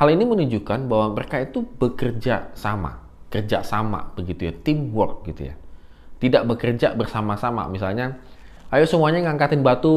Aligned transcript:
Hal 0.00 0.16
ini 0.16 0.24
menunjukkan 0.24 0.88
bahwa 0.88 1.12
mereka 1.12 1.44
itu 1.44 1.60
bekerja 1.60 2.56
sama, 2.56 3.04
kerja 3.28 3.60
sama 3.60 4.16
begitu 4.16 4.48
ya, 4.48 4.52
teamwork 4.56 5.28
gitu 5.28 5.52
ya. 5.52 5.54
Tidak 6.16 6.48
bekerja 6.48 6.96
bersama-sama, 6.96 7.68
misalnya 7.68 8.16
ayo 8.72 8.88
semuanya 8.88 9.28
ngangkatin 9.28 9.60
batu, 9.60 9.92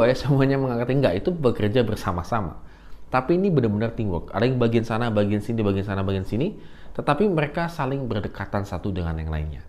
ayo 0.00 0.16
semuanya 0.16 0.56
mengangkatin 0.56 1.04
enggak, 1.04 1.20
itu 1.20 1.36
bekerja 1.36 1.84
bersama-sama. 1.84 2.64
Tapi 3.12 3.36
ini 3.36 3.52
benar-benar 3.52 3.92
teamwork. 3.92 4.32
Ada 4.32 4.48
yang 4.48 4.56
bagian 4.56 4.88
sana, 4.88 5.12
bagian 5.12 5.44
sini, 5.44 5.60
bagian 5.60 5.84
sana, 5.84 6.00
bagian 6.00 6.24
sini, 6.24 6.56
tetapi 6.96 7.28
mereka 7.28 7.68
saling 7.68 8.08
berdekatan 8.08 8.64
satu 8.64 8.88
dengan 8.88 9.20
yang 9.20 9.28
lainnya. 9.28 9.68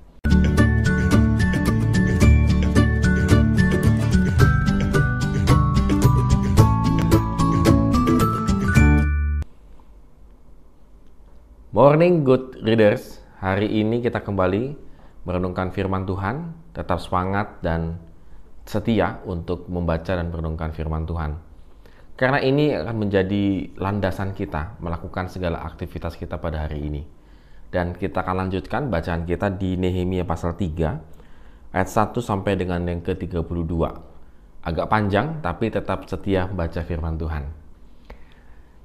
Morning 11.73 12.21
good 12.21 12.61
readers, 12.61 13.17
hari 13.41 13.65
ini 13.65 13.97
kita 13.97 14.21
kembali 14.21 14.77
merenungkan 15.25 15.73
firman 15.73 16.05
Tuhan, 16.05 16.53
tetap 16.69 17.01
semangat 17.01 17.65
dan 17.65 17.97
setia 18.61 19.17
untuk 19.25 19.65
membaca 19.65 20.13
dan 20.13 20.29
merenungkan 20.29 20.69
firman 20.69 21.09
Tuhan. 21.09 21.33
Karena 22.13 22.45
ini 22.45 22.77
akan 22.77 22.93
menjadi 22.93 23.73
landasan 23.73 24.37
kita 24.37 24.77
melakukan 24.85 25.33
segala 25.33 25.65
aktivitas 25.65 26.13
kita 26.13 26.37
pada 26.37 26.69
hari 26.69 26.93
ini. 26.93 27.01
Dan 27.73 27.97
kita 27.97 28.21
akan 28.21 28.45
lanjutkan 28.45 28.93
bacaan 28.93 29.25
kita 29.25 29.49
di 29.57 29.73
Nehemia 29.73 30.29
pasal 30.29 30.53
3 30.53 31.73
ayat 31.73 31.89
1 31.89 32.13
sampai 32.21 32.53
dengan 32.53 32.85
yang 32.85 33.01
ke-32. 33.01 33.73
Agak 34.61 34.85
panjang 34.93 35.41
tapi 35.41 35.73
tetap 35.73 36.05
setia 36.05 36.45
baca 36.45 36.85
firman 36.85 37.17
Tuhan. 37.17 37.62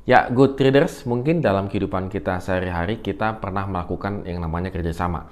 Ya, 0.08 0.24
good 0.32 0.56
traders, 0.56 1.04
mungkin 1.04 1.44
dalam 1.44 1.68
kehidupan 1.68 2.08
kita 2.08 2.40
sehari-hari 2.40 3.04
kita 3.04 3.44
pernah 3.44 3.68
melakukan 3.68 4.24
yang 4.24 4.40
namanya 4.40 4.72
kerjasama. 4.72 5.28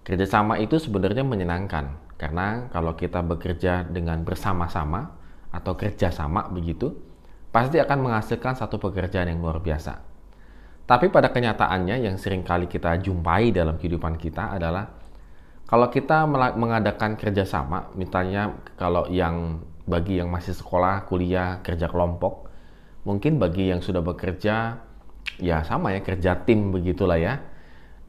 Kerjasama 0.00 0.56
itu 0.56 0.80
sebenarnya 0.80 1.20
menyenangkan, 1.28 1.92
karena 2.16 2.72
kalau 2.72 2.96
kita 2.96 3.20
bekerja 3.20 3.84
dengan 3.84 4.24
bersama-sama 4.24 5.12
atau 5.52 5.76
kerjasama 5.76 6.48
begitu, 6.48 6.96
pasti 7.52 7.76
akan 7.84 8.08
menghasilkan 8.08 8.56
satu 8.56 8.80
pekerjaan 8.80 9.28
yang 9.28 9.44
luar 9.44 9.60
biasa. 9.60 10.00
Tapi 10.88 11.12
pada 11.12 11.28
kenyataannya 11.28 12.00
yang 12.00 12.16
sering 12.16 12.40
kali 12.40 12.64
kita 12.64 12.96
jumpai 13.04 13.52
dalam 13.52 13.76
kehidupan 13.76 14.16
kita 14.16 14.56
adalah 14.56 14.88
kalau 15.68 15.92
kita 15.92 16.24
mengadakan 16.56 17.12
kerjasama, 17.20 17.92
misalnya 17.92 18.56
kalau 18.72 19.04
yang 19.12 19.60
bagi 19.84 20.16
yang 20.16 20.32
masih 20.32 20.56
sekolah, 20.56 21.04
kuliah, 21.04 21.60
kerja 21.60 21.92
kelompok, 21.92 22.47
mungkin 23.08 23.40
bagi 23.40 23.72
yang 23.72 23.80
sudah 23.80 24.04
bekerja 24.04 24.84
ya 25.40 25.64
sama 25.64 25.96
ya 25.96 26.04
kerja 26.04 26.44
tim 26.44 26.68
begitulah 26.68 27.16
ya. 27.16 27.40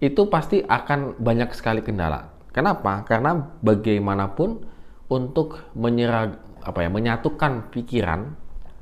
Itu 0.03 0.27
pasti 0.27 0.59
akan 0.59 1.19
banyak 1.19 1.55
sekali 1.55 1.79
kendala. 1.79 2.35
Kenapa? 2.51 3.07
Karena 3.07 3.35
bagaimanapun 3.63 4.67
untuk 5.07 5.63
menyerah 5.75 6.35
apa 6.59 6.83
ya 6.83 6.89
menyatukan 6.91 7.71
pikiran 7.71 8.35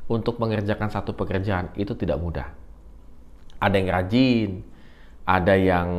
untuk 0.09 0.41
mengerjakan 0.41 0.89
satu 0.89 1.13
pekerjaan 1.13 1.69
itu 1.77 1.93
tidak 1.93 2.17
mudah. 2.17 2.49
Ada 3.61 3.75
yang 3.77 3.89
rajin 3.93 4.51
ada 5.27 5.53
yang 5.53 5.89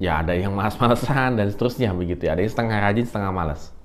ya 0.00 0.24
ada 0.24 0.32
yang 0.32 0.54
malas-malasan 0.58 1.36
dan 1.36 1.52
seterusnya 1.52 1.92
begitu 1.92 2.24
ya. 2.24 2.32
Ada 2.32 2.48
yang 2.48 2.52
setengah 2.56 2.78
rajin 2.80 3.04
setengah 3.04 3.32
malas 3.36 3.76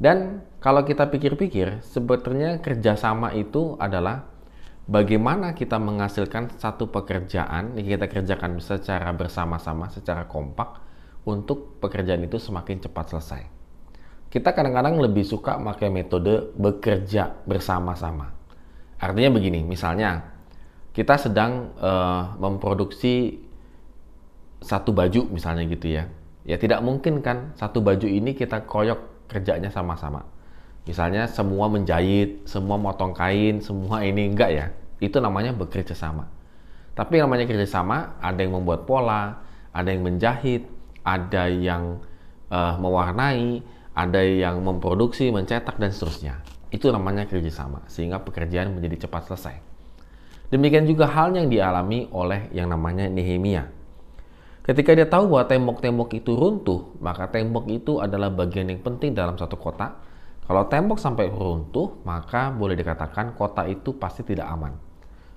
dan 0.00 0.40
kalau 0.64 0.80
kita 0.88 1.12
pikir-pikir 1.12 1.84
sebetulnya 1.84 2.56
kerjasama 2.64 3.36
itu 3.36 3.76
adalah 3.76 4.24
bagaimana 4.90 5.54
kita 5.54 5.78
menghasilkan 5.78 6.58
satu 6.58 6.90
pekerjaan 6.90 7.78
yang 7.78 7.86
kita 7.86 8.10
kerjakan 8.10 8.58
secara 8.58 9.14
bersama-sama, 9.14 9.86
secara 9.86 10.26
kompak 10.26 10.82
untuk 11.22 11.78
pekerjaan 11.78 12.26
itu 12.26 12.42
semakin 12.42 12.82
cepat 12.82 13.14
selesai. 13.14 13.42
Kita 14.30 14.50
kadang-kadang 14.50 14.98
lebih 14.98 15.22
suka 15.22 15.58
pakai 15.62 15.90
metode 15.94 16.50
bekerja 16.58 17.30
bersama-sama. 17.46 18.34
Artinya 18.98 19.38
begini, 19.38 19.62
misalnya 19.62 20.26
kita 20.90 21.18
sedang 21.18 21.70
uh, 21.78 22.34
memproduksi 22.42 23.38
satu 24.60 24.90
baju 24.90 25.30
misalnya 25.30 25.64
gitu 25.70 25.86
ya. 25.86 26.10
Ya 26.42 26.58
tidak 26.58 26.82
mungkin 26.82 27.22
kan 27.22 27.54
satu 27.54 27.78
baju 27.78 28.06
ini 28.10 28.34
kita 28.34 28.66
koyok 28.66 29.30
kerjanya 29.30 29.70
sama-sama. 29.70 30.26
Misalnya 30.86 31.30
semua 31.30 31.70
menjahit, 31.70 32.42
semua 32.48 32.74
motong 32.74 33.14
kain, 33.14 33.62
semua 33.62 34.02
ini 34.02 34.30
enggak 34.34 34.50
ya 34.50 34.66
itu 35.00 35.16
namanya 35.18 35.56
bekerja 35.56 35.96
sama. 35.96 36.28
Tapi 36.94 37.16
yang 37.16 37.32
namanya 37.32 37.48
kerja 37.48 37.64
sama, 37.64 38.20
ada 38.20 38.38
yang 38.44 38.60
membuat 38.60 38.84
pola, 38.84 39.40
ada 39.72 39.88
yang 39.88 40.04
menjahit, 40.04 40.68
ada 41.00 41.48
yang 41.48 42.04
uh, 42.52 42.76
mewarnai, 42.76 43.64
ada 43.96 44.20
yang 44.20 44.60
memproduksi, 44.60 45.32
mencetak, 45.32 45.80
dan 45.80 45.90
seterusnya. 45.90 46.44
Itu 46.68 46.92
namanya 46.92 47.24
kerja 47.24 47.48
sama, 47.48 47.82
sehingga 47.88 48.20
pekerjaan 48.20 48.76
menjadi 48.76 49.08
cepat 49.08 49.32
selesai. 49.32 49.56
Demikian 50.52 50.84
juga 50.84 51.08
hal 51.08 51.32
yang 51.32 51.48
dialami 51.48 52.10
oleh 52.12 52.50
yang 52.52 52.68
namanya 52.68 53.06
Nehemia. 53.06 53.70
Ketika 54.60 54.92
dia 54.92 55.08
tahu 55.08 55.30
bahwa 55.30 55.46
tembok-tembok 55.46 56.10
itu 56.14 56.36
runtuh, 56.36 56.94
maka 57.00 57.30
tembok 57.32 57.70
itu 57.70 57.96
adalah 58.02 58.28
bagian 58.28 58.68
yang 58.68 58.82
penting 58.84 59.16
dalam 59.16 59.38
satu 59.40 59.56
kota. 59.56 59.96
Kalau 60.44 60.66
tembok 60.66 60.98
sampai 60.98 61.30
runtuh, 61.30 62.02
maka 62.02 62.50
boleh 62.50 62.74
dikatakan 62.74 63.38
kota 63.38 63.64
itu 63.70 63.94
pasti 63.94 64.26
tidak 64.26 64.50
aman. 64.50 64.89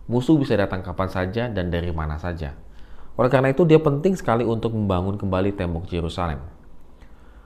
Musuh 0.04 0.36
bisa 0.36 0.60
datang 0.60 0.84
kapan 0.84 1.08
saja 1.08 1.48
dan 1.48 1.72
dari 1.72 1.88
mana 1.96 2.20
saja. 2.20 2.52
Oleh 3.16 3.32
karena 3.32 3.56
itu 3.56 3.64
dia 3.64 3.80
penting 3.80 4.20
sekali 4.20 4.44
untuk 4.44 4.76
membangun 4.76 5.16
kembali 5.16 5.56
tembok 5.56 5.88
Yerusalem. 5.88 6.44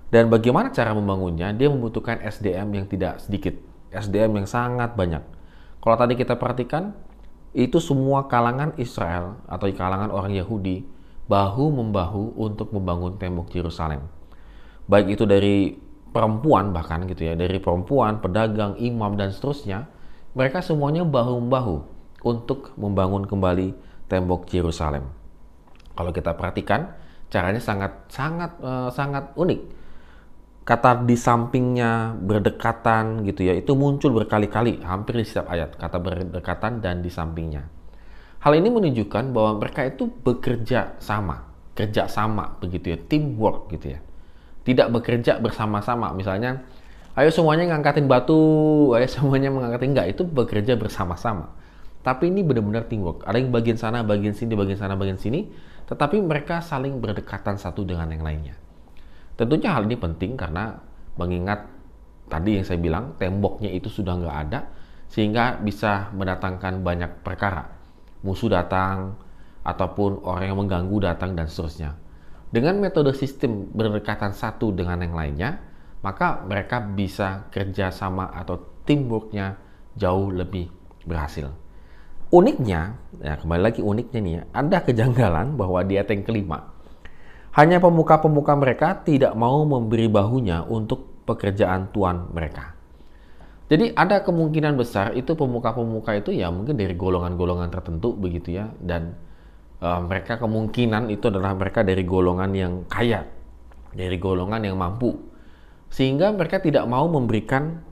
Dan 0.08 0.32
bagaimana 0.32 0.72
cara 0.72 0.96
membangunnya? 0.96 1.52
Dia 1.52 1.68
membutuhkan 1.68 2.24
SDM 2.24 2.82
yang 2.82 2.86
tidak 2.88 3.20
sedikit, 3.22 3.54
SDM 3.92 4.42
yang 4.42 4.48
sangat 4.48 4.96
banyak. 4.96 5.20
Kalau 5.84 5.96
tadi 6.00 6.16
kita 6.16 6.40
perhatikan, 6.40 6.96
itu 7.52 7.78
semua 7.84 8.26
kalangan 8.32 8.74
Israel 8.80 9.44
atau 9.46 9.68
kalangan 9.76 10.10
orang 10.10 10.34
Yahudi 10.34 10.88
bahu 11.28 11.70
membahu 11.76 12.40
untuk 12.40 12.72
membangun 12.72 13.20
tembok 13.20 13.52
Yerusalem. 13.52 14.08
Baik 14.88 15.20
itu 15.20 15.28
dari 15.28 15.76
perempuan 16.16 16.72
bahkan 16.72 17.04
gitu 17.06 17.28
ya, 17.28 17.36
dari 17.36 17.60
perempuan, 17.60 18.24
pedagang, 18.24 18.80
imam 18.80 19.20
dan 19.20 19.36
seterusnya, 19.36 19.92
mereka 20.32 20.64
semuanya 20.64 21.04
bahu 21.04 21.44
membahu 21.44 21.97
untuk 22.26 22.74
membangun 22.80 23.28
kembali 23.28 23.74
tembok 24.10 24.50
Yerusalem. 24.50 25.06
Kalau 25.94 26.12
kita 26.14 26.34
perhatikan, 26.34 26.94
caranya 27.28 27.62
sangat 27.62 28.08
sangat 28.10 28.52
uh, 28.62 28.90
sangat 28.90 29.34
unik. 29.36 29.62
Kata 30.68 31.00
di 31.08 31.16
sampingnya 31.16 32.12
berdekatan 32.20 33.24
gitu 33.24 33.48
ya, 33.48 33.56
itu 33.56 33.72
muncul 33.72 34.12
berkali-kali 34.12 34.84
hampir 34.84 35.16
di 35.16 35.24
setiap 35.24 35.48
ayat 35.48 35.80
kata 35.80 35.98
berdekatan 36.00 36.84
dan 36.84 37.00
di 37.00 37.08
sampingnya. 37.08 37.64
Hal 38.44 38.54
ini 38.54 38.68
menunjukkan 38.68 39.32
bahwa 39.32 39.64
mereka 39.64 39.88
itu 39.88 40.12
bekerja 40.12 41.00
sama, 41.00 41.48
kerja 41.72 42.12
sama 42.12 42.60
begitu 42.60 42.94
ya, 42.94 42.98
teamwork 43.00 43.72
gitu 43.74 43.96
ya. 43.96 44.00
Tidak 44.68 44.92
bekerja 44.92 45.40
bersama-sama, 45.40 46.12
misalnya 46.12 46.68
ayo 47.16 47.32
semuanya 47.32 47.72
ngangkatin 47.72 48.06
batu, 48.12 48.92
ayo 48.92 49.08
semuanya 49.08 49.48
mengangkatin 49.48 49.96
enggak, 49.96 50.20
itu 50.20 50.28
bekerja 50.28 50.76
bersama-sama 50.76 51.48
tapi 52.08 52.32
ini 52.32 52.40
benar-benar 52.40 52.88
teamwork. 52.88 53.28
Ada 53.28 53.36
yang 53.36 53.52
bagian 53.52 53.76
sana, 53.76 54.00
bagian 54.00 54.32
sini, 54.32 54.56
bagian 54.56 54.80
sana, 54.80 54.96
bagian 54.96 55.20
sini. 55.20 55.44
Tetapi 55.92 56.24
mereka 56.24 56.64
saling 56.64 57.04
berdekatan 57.04 57.60
satu 57.60 57.84
dengan 57.84 58.08
yang 58.08 58.24
lainnya. 58.24 58.56
Tentunya 59.36 59.76
hal 59.76 59.84
ini 59.84 60.00
penting 60.00 60.40
karena 60.40 60.80
mengingat 61.20 61.68
tadi 62.32 62.56
yang 62.56 62.64
saya 62.64 62.80
bilang 62.80 63.20
temboknya 63.20 63.68
itu 63.76 63.92
sudah 63.92 64.24
nggak 64.24 64.38
ada 64.48 64.60
sehingga 65.12 65.60
bisa 65.60 66.08
mendatangkan 66.16 66.80
banyak 66.80 67.12
perkara. 67.28 67.76
Musuh 68.24 68.56
datang 68.56 69.20
ataupun 69.68 70.24
orang 70.24 70.48
yang 70.48 70.60
mengganggu 70.64 71.12
datang 71.12 71.36
dan 71.36 71.52
seterusnya. 71.52 71.92
Dengan 72.48 72.80
metode 72.80 73.12
sistem 73.12 73.68
berdekatan 73.68 74.32
satu 74.32 74.72
dengan 74.72 75.04
yang 75.04 75.12
lainnya, 75.12 75.60
maka 76.00 76.40
mereka 76.48 76.80
bisa 76.80 77.52
kerjasama 77.52 78.32
atau 78.32 78.64
teamworknya 78.88 79.60
jauh 80.00 80.32
lebih 80.32 80.72
berhasil 81.04 81.67
uniknya, 82.28 83.00
ya 83.24 83.34
kembali 83.40 83.62
lagi 83.62 83.82
uniknya 83.84 84.20
nih 84.20 84.34
ya, 84.40 84.44
ada 84.52 84.78
kejanggalan 84.84 85.56
bahwa 85.56 85.80
di 85.88 85.96
yang 85.96 86.24
kelima, 86.28 86.76
hanya 87.56 87.80
pemuka-pemuka 87.80 88.54
mereka 88.60 88.88
tidak 89.02 89.34
mau 89.34 89.64
memberi 89.64 90.12
bahunya 90.12 90.68
untuk 90.68 91.24
pekerjaan 91.24 91.92
tuan 91.96 92.28
mereka. 92.36 92.76
Jadi 93.68 93.92
ada 93.92 94.24
kemungkinan 94.24 94.80
besar 94.80 95.12
itu 95.20 95.36
pemuka-pemuka 95.36 96.16
itu 96.16 96.32
ya 96.32 96.48
mungkin 96.48 96.80
dari 96.80 96.96
golongan-golongan 96.96 97.68
tertentu 97.68 98.16
begitu 98.16 98.56
ya 98.56 98.72
dan 98.80 99.12
uh, 99.84 100.00
mereka 100.08 100.40
kemungkinan 100.40 101.12
itu 101.12 101.28
adalah 101.28 101.52
mereka 101.52 101.84
dari 101.84 102.08
golongan 102.08 102.52
yang 102.56 102.74
kaya, 102.88 103.28
dari 103.92 104.16
golongan 104.16 104.64
yang 104.64 104.80
mampu. 104.80 105.20
Sehingga 105.92 106.32
mereka 106.32 106.64
tidak 106.64 106.88
mau 106.88 107.08
memberikan 107.12 107.84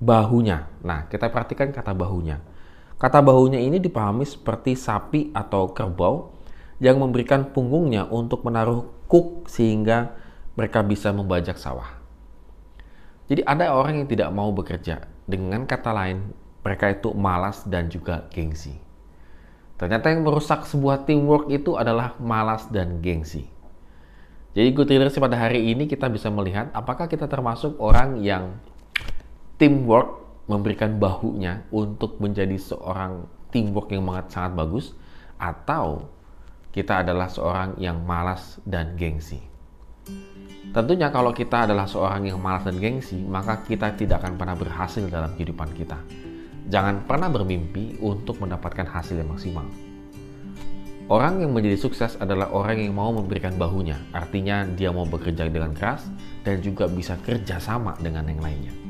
bahunya. 0.00 0.84
Nah, 0.84 1.08
kita 1.08 1.32
perhatikan 1.32 1.72
kata 1.72 1.96
bahunya 1.96 2.55
Kata 2.96 3.20
bahunya 3.20 3.60
ini 3.60 3.76
dipahami 3.76 4.24
seperti 4.24 4.72
sapi 4.72 5.28
atau 5.36 5.68
kerbau 5.68 6.32
yang 6.80 6.96
memberikan 6.96 7.52
punggungnya 7.52 8.08
untuk 8.08 8.40
menaruh 8.40 8.88
kuk 9.04 9.48
sehingga 9.52 10.16
mereka 10.56 10.80
bisa 10.80 11.12
membajak 11.12 11.60
sawah. 11.60 11.92
Jadi 13.28 13.44
ada 13.44 13.76
orang 13.76 14.00
yang 14.00 14.08
tidak 14.08 14.32
mau 14.32 14.48
bekerja. 14.48 15.04
Dengan 15.28 15.68
kata 15.68 15.92
lain, 15.92 16.32
mereka 16.64 16.88
itu 16.88 17.12
malas 17.12 17.66
dan 17.68 17.92
juga 17.92 18.26
gengsi. 18.32 18.74
Ternyata 19.76 20.08
yang 20.08 20.24
merusak 20.24 20.64
sebuah 20.64 21.04
teamwork 21.04 21.52
itu 21.52 21.76
adalah 21.76 22.16
malas 22.16 22.64
dan 22.72 23.04
gengsi. 23.04 23.44
Jadi 24.56 24.72
good 24.72 24.88
leaders 24.88 25.20
pada 25.20 25.36
hari 25.36 25.68
ini 25.68 25.84
kita 25.84 26.08
bisa 26.08 26.32
melihat 26.32 26.72
apakah 26.72 27.04
kita 27.12 27.28
termasuk 27.28 27.76
orang 27.76 28.24
yang 28.24 28.56
teamwork 29.60 30.25
memberikan 30.46 30.98
bahunya 30.98 31.66
untuk 31.74 32.22
menjadi 32.22 32.54
seorang 32.58 33.26
teamwork 33.50 33.90
yang 33.90 34.06
sangat 34.06 34.26
sangat 34.30 34.52
bagus 34.54 34.86
atau 35.36 36.06
kita 36.70 37.02
adalah 37.02 37.26
seorang 37.26 37.78
yang 37.80 38.04
malas 38.04 38.60
dan 38.62 38.94
gengsi. 38.94 39.40
Tentunya 40.76 41.08
kalau 41.08 41.32
kita 41.32 41.64
adalah 41.64 41.88
seorang 41.88 42.28
yang 42.28 42.36
malas 42.36 42.68
dan 42.68 42.76
gengsi, 42.76 43.16
maka 43.16 43.64
kita 43.64 43.96
tidak 43.96 44.20
akan 44.20 44.36
pernah 44.36 44.56
berhasil 44.58 45.02
dalam 45.08 45.32
kehidupan 45.32 45.72
kita. 45.72 45.96
Jangan 46.68 47.06
pernah 47.06 47.30
bermimpi 47.30 47.96
untuk 48.02 48.42
mendapatkan 48.42 48.84
hasil 48.84 49.16
yang 49.16 49.30
maksimal. 49.30 49.64
Orang 51.06 51.38
yang 51.38 51.54
menjadi 51.54 51.78
sukses 51.78 52.18
adalah 52.18 52.50
orang 52.50 52.82
yang 52.82 52.92
mau 52.92 53.14
memberikan 53.14 53.54
bahunya, 53.54 54.10
artinya 54.10 54.66
dia 54.66 54.90
mau 54.90 55.06
bekerja 55.06 55.46
dengan 55.46 55.70
keras 55.70 56.02
dan 56.42 56.58
juga 56.58 56.90
bisa 56.90 57.14
kerja 57.22 57.62
sama 57.62 57.94
dengan 58.02 58.26
yang 58.26 58.42
lainnya. 58.42 58.85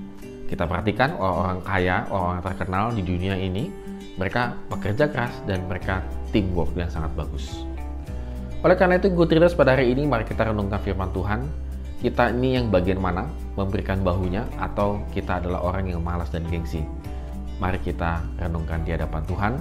Kita 0.46 0.62
perhatikan 0.64 1.18
orang-orang 1.18 1.60
kaya, 1.66 1.96
orang-orang 2.06 2.44
terkenal 2.46 2.84
di 2.94 3.02
dunia 3.02 3.34
ini, 3.34 3.66
mereka 4.14 4.54
bekerja 4.70 5.10
keras 5.10 5.34
dan 5.44 5.66
mereka 5.66 6.00
teamwork 6.30 6.70
yang 6.78 6.88
sangat 6.88 7.10
bagus. 7.18 7.66
Oleh 8.62 8.78
karena 8.78 8.96
itu, 8.98 9.10
Good 9.12 9.36
Readers 9.36 9.58
pada 9.58 9.74
hari 9.74 9.92
ini 9.92 10.06
mari 10.06 10.24
kita 10.24 10.48
renungkan 10.48 10.80
firman 10.80 11.10
Tuhan. 11.10 11.44
Kita 12.00 12.30
ini 12.30 12.56
yang 12.56 12.70
bagian 12.70 13.02
mana? 13.02 13.26
Memberikan 13.58 14.04
bahunya 14.06 14.46
atau 14.60 15.02
kita 15.10 15.42
adalah 15.42 15.64
orang 15.64 15.90
yang 15.90 16.00
malas 16.00 16.30
dan 16.30 16.46
gengsi? 16.46 16.84
Mari 17.58 17.80
kita 17.82 18.22
renungkan 18.38 18.84
di 18.86 18.94
hadapan 18.94 19.22
Tuhan. 19.26 19.52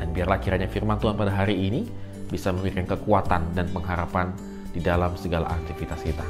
Dan 0.00 0.10
biarlah 0.10 0.38
kiranya 0.42 0.66
firman 0.66 0.98
Tuhan 0.98 1.14
pada 1.14 1.30
hari 1.30 1.54
ini 1.54 1.86
bisa 2.28 2.50
memberikan 2.50 2.88
kekuatan 2.88 3.54
dan 3.54 3.66
pengharapan 3.70 4.34
di 4.74 4.82
dalam 4.82 5.14
segala 5.14 5.54
aktivitas 5.54 6.02
kita. 6.02 6.26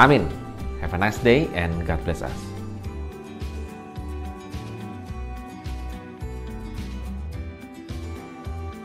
Amin. 0.00 0.24
Have 0.80 0.96
a 0.96 0.98
nice 0.98 1.20
day 1.20 1.44
and 1.52 1.76
God 1.84 2.00
bless 2.08 2.24
us. 2.24 2.59